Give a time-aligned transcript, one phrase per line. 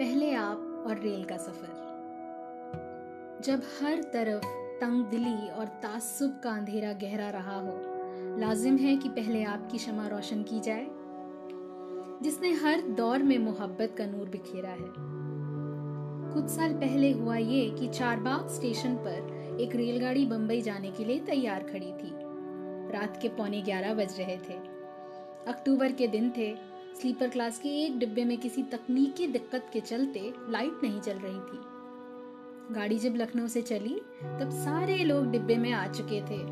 [0.00, 1.88] का सफ़र।
[3.44, 4.44] जब हर तरफ़
[4.80, 7.80] तंग दिली और तासुब का अंधेरा गहरा रहा हो,
[8.38, 10.86] लाजिम है कि पहले आपकी क्षमा रोशन की जाए,
[12.22, 14.92] जिसने हर दौर में मोहब्बत का नूर बिखेरा है।
[16.34, 21.18] कुछ साल पहले हुआ ये कि चारबाग स्टेशन पर एक रेलगाड़ी बंबई जाने के लिए
[21.18, 22.10] तैयार खड़ी थी।
[22.92, 24.54] रात के पौने ग्यारह बज रहे थे।
[25.46, 30.34] अक्टूबर के दिन थे। स्लीपर क्लास के एक डिब्बे में किसी तकनीकी दिक्कत के चलते
[30.48, 31.78] लाइट नहीं चल रही थी।
[32.74, 36.42] गाड़ी जब लखनऊ से चली, तब सारे लोग डिब्बे में आ चुके थे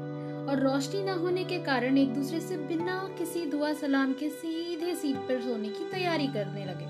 [0.46, 4.94] और रोशनी न होने के कारण एक दूसरे से बिना किसी दुआ सलाम के सीधे
[4.94, 6.86] सीट पर सोने की तैयारी करने लगे।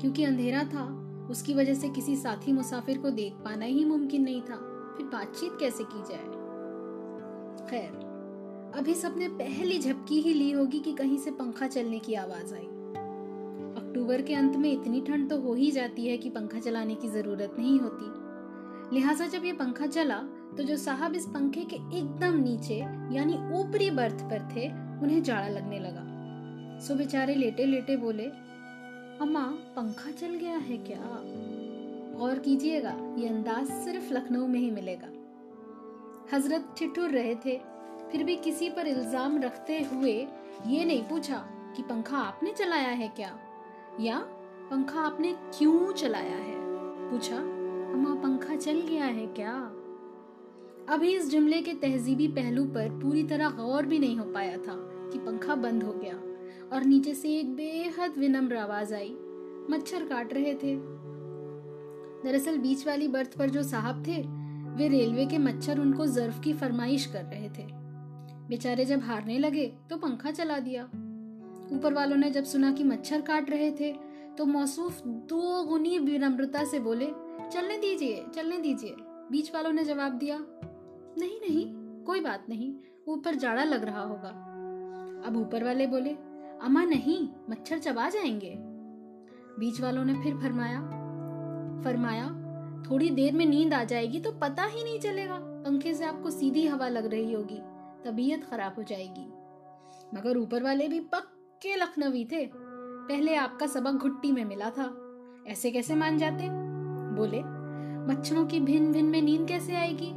[0.00, 4.42] क्योंकि अंधेरा था, उसकी वजह से किसी साथी मुसाफिर को देख पाना ही मुमकिन नहीं
[4.42, 4.56] था।
[4.96, 6.40] फिर बातचीत कैसे की जाए?
[7.70, 8.09] खैर
[8.74, 12.66] अभी सबने पहली झपकी ही ली होगी कि कहीं से पंखा चलने की आवाज़ आई।
[13.84, 17.08] अक्टूबर के अंत में इतनी ठंड तो हो ही जाती है कि पंखा चलाने की
[17.08, 20.18] ज़रूरत नहीं होती। लिहाजा जब ये पंखा चला
[20.56, 22.78] तो जो साहब इस पंखे के एकदम नीचे,
[23.16, 24.66] यानी ऊपरी बर्थ पर थे,
[25.02, 26.04] उन्हें जाड़ा लगने लगा।
[26.80, 28.26] सो बेचारे लेटे लेटे बोले,
[29.20, 29.44] अम्मा,
[29.76, 31.02] पंखा चल गया है क्या?
[32.24, 35.08] और कीजिएगा, ये अंदाज सिर्फ़ लखनऊ में ही मिलेगा।
[36.36, 37.69] हज़रत ठिठुर रहे थे।
[38.12, 40.26] फिर भी किसी पर इल्ज़ाम रखते हुए
[40.66, 41.36] ये नहीं पूछा
[41.76, 43.38] कि पंखा आपने चलाया है क्या?
[44.00, 44.18] या
[44.70, 46.56] पंखा आपने क्यों चलाया है?
[47.10, 49.72] पूछा, अम्मा, पंखा चल गया है क्या?
[50.88, 54.74] अभी इस जुमले के तहजीबी पहलू पर पूरी तरह गौर भी नहीं हो पाया था
[55.12, 56.14] कि पंखा बंद हो गया
[56.72, 59.16] और नीचे से एक बेहद विनम्र आवाज़ आई।
[59.70, 60.76] मच्छर काट रहे थे।
[62.24, 64.22] दरअसल बीच वाली बर्थ पर जो साहब थे,
[64.76, 67.79] वे रेलवे के मच्छर उनको जर्फ की फरमाइश कर रहे थे।
[68.50, 70.84] बेचारे जब हारने लगे तो पंखा चला दिया।
[71.72, 73.92] ऊपर वालों ने जब सुना कि मच्छर काट रहे थे
[74.38, 77.06] तो मौसूफ दो गुनी विनम्रता से बोले,
[77.52, 78.94] चलने दीजिए चलने दीजिए।
[79.30, 81.64] बीच वालों ने जवाब दिया, नहीं नहीं,
[82.04, 82.74] कोई बात नहीं,
[83.08, 84.28] ऊपर जाड़ा लग रहा होगा।
[85.26, 86.10] अब ऊपर वाले बोले
[86.62, 88.54] अमा नहीं, मच्छर चबा जाएँगे।
[89.58, 90.80] बीच वालों ने फिर फरमाया
[91.84, 92.28] फरमाया,
[92.90, 96.66] थोड़ी देर में नींद आ जाएगी तो पता ही नहीं चलेगा, पंखे से आपको सीधी
[96.66, 97.60] हवा लग रही होगी।
[98.04, 99.32] तबीयत खराब हो जाएगी।
[100.16, 102.50] मगर ऊपर वाले भी पक्के लखनवी थे।
[103.08, 105.06] पहले आपका सबक घुट्टी में मिला था।
[105.46, 106.48] ऐसे कैसे मान जाते?
[107.16, 107.42] बोले,
[108.12, 110.12] मच्छरों की भिन भिन में नींद कैसे आएगी?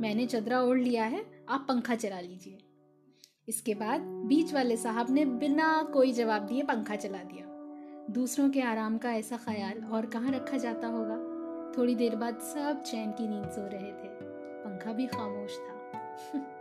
[0.00, 2.58] मैंने चदरा ओढ़ लिया है, आप पंखा चला लीजिए।
[3.48, 7.44] इसके बाद बीच वाले साहब ने बिना कोई जवाब दिए पंखा चला दिया।
[8.12, 11.38] दूसरों के आराम का ऐसा ख्याल और कहाँ रखा जाता होगा?
[11.78, 14.08] थोड़ी देर बाद सब चैन की नींद सो रहे थे।
[14.64, 15.78] पंखा भी खामोश था।